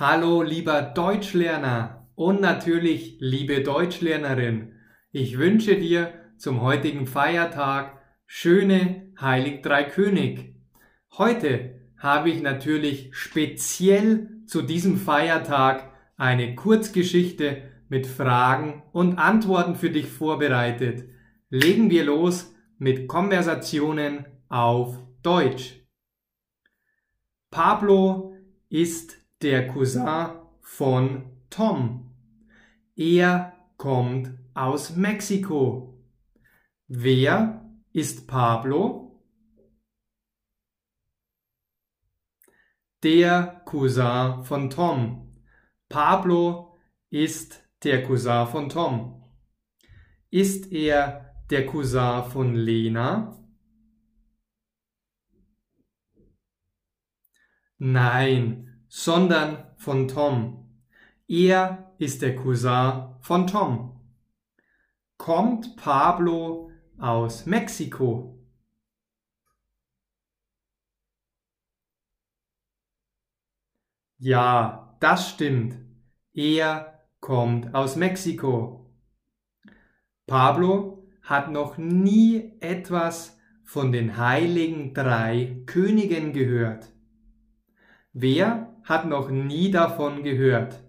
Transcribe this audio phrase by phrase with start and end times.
[0.00, 4.72] Hallo lieber Deutschlerner und natürlich liebe Deutschlernerin.
[5.12, 10.54] Ich wünsche dir zum heutigen Feiertag schöne Heilig Drei König.
[11.18, 17.60] Heute habe ich natürlich speziell zu diesem Feiertag eine Kurzgeschichte
[17.90, 21.10] mit Fragen und Antworten für dich vorbereitet.
[21.50, 25.84] Legen wir los mit Konversationen auf Deutsch.
[27.50, 28.34] Pablo
[28.70, 32.14] ist der Cousin von Tom.
[32.94, 35.98] Er kommt aus Mexiko.
[36.86, 39.22] Wer ist Pablo?
[43.02, 45.42] Der Cousin von Tom.
[45.88, 46.76] Pablo
[47.08, 49.24] ist der Cousin von Tom.
[50.30, 53.36] Ist er der Cousin von Lena?
[57.78, 60.68] Nein, sondern von Tom.
[61.28, 64.00] Er ist der Cousin von Tom.
[65.16, 68.36] Kommt Pablo aus Mexiko?
[74.18, 75.78] Ja, das stimmt.
[76.34, 78.92] Er kommt aus Mexiko.
[80.26, 86.92] Pablo hat noch nie etwas von den heiligen drei Königen gehört.
[88.12, 90.82] Wer hat noch nie davon gehört.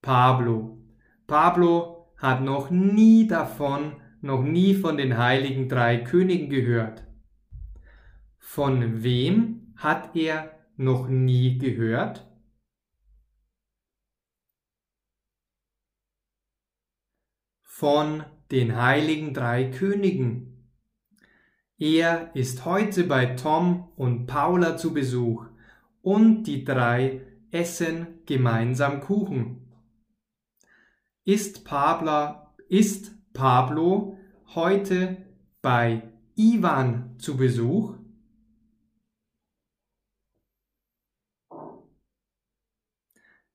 [0.00, 0.78] Pablo.
[1.26, 7.06] Pablo hat noch nie davon, noch nie von den heiligen drei Königen gehört.
[8.38, 12.28] Von wem hat er noch nie gehört?
[17.62, 20.61] Von den heiligen drei Königen.
[21.82, 25.46] Er ist heute bei Tom und Paula zu Besuch
[26.00, 29.66] und die drei essen gemeinsam Kuchen.
[31.24, 34.16] Ist, Pabla, ist Pablo
[34.54, 35.26] heute
[35.60, 37.96] bei Ivan zu Besuch?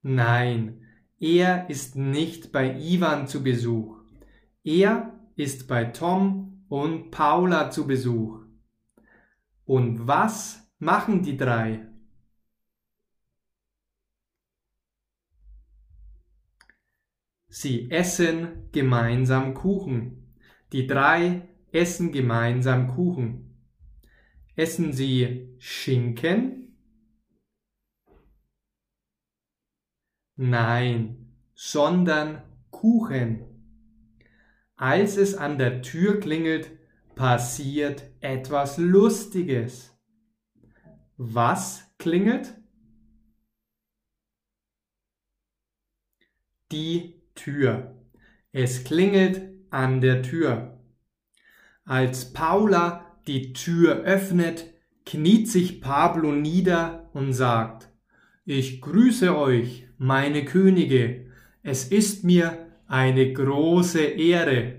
[0.02, 0.84] Nein,
[1.18, 4.02] er ist nicht bei Ivan zu Besuch.
[4.64, 8.42] Er ist bei Tom und Paula zu Besuch.
[9.64, 11.86] Und was machen die drei?
[17.48, 20.34] Sie essen gemeinsam Kuchen.
[20.72, 23.64] Die drei essen gemeinsam Kuchen.
[24.54, 26.76] Essen sie Schinken?
[30.36, 33.47] Nein, sondern Kuchen.
[34.78, 36.70] Als es an der Tür klingelt,
[37.16, 39.92] passiert etwas Lustiges.
[41.16, 42.54] Was klingelt?
[46.70, 47.96] Die Tür.
[48.52, 50.78] Es klingelt an der Tür.
[51.84, 54.72] Als Paula die Tür öffnet,
[55.04, 57.90] kniet sich Pablo nieder und sagt,
[58.44, 61.32] ich grüße euch, meine Könige,
[61.64, 64.78] es ist mir eine große Ehre.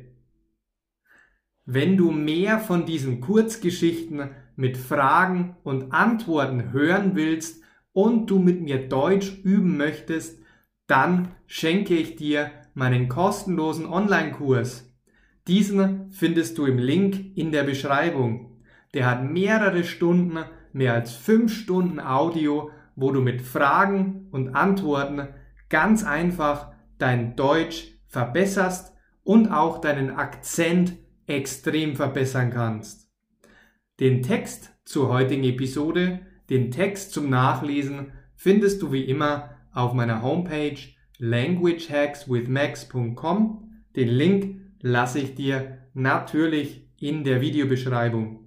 [1.66, 8.62] Wenn du mehr von diesen Kurzgeschichten mit Fragen und Antworten hören willst und du mit
[8.62, 10.42] mir Deutsch üben möchtest,
[10.88, 14.92] dann schenke ich dir meinen kostenlosen Online-Kurs.
[15.48, 18.60] Diesen findest du im Link in der Beschreibung.
[18.96, 20.40] Der hat mehrere Stunden,
[20.74, 25.28] mehr als fünf Stunden Audio, wo du mit Fragen und Antworten
[25.70, 28.94] ganz einfach dein Deutsch verbesserst
[29.24, 30.98] und auch deinen Akzent
[31.28, 33.10] extrem verbessern kannst.
[34.00, 40.22] Den Text zur heutigen Episode, den Text zum Nachlesen findest du wie immer auf meiner
[40.22, 40.78] Homepage
[41.20, 43.70] languagehackswithmax.com.
[43.96, 48.46] Den Link lasse ich dir natürlich in der Videobeschreibung.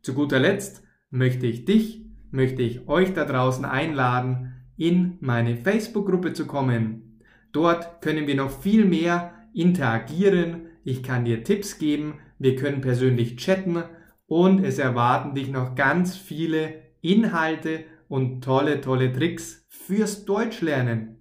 [0.00, 6.32] Zu guter Letzt möchte ich dich, möchte ich euch da draußen einladen, in meine Facebook-Gruppe
[6.32, 7.13] zu kommen.
[7.54, 10.66] Dort können wir noch viel mehr interagieren.
[10.82, 12.18] Ich kann dir Tipps geben.
[12.38, 13.84] Wir können persönlich chatten
[14.26, 21.16] und es erwarten dich noch ganz viele Inhalte und tolle, tolle Tricks fürs Deutschlernen.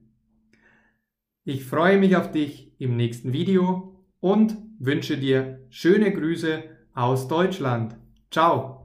[1.43, 6.63] Ich freue mich auf dich im nächsten Video und wünsche dir schöne Grüße
[6.93, 7.95] aus Deutschland.
[8.31, 8.82] Ciao!